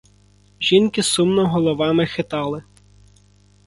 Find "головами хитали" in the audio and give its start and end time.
1.49-2.63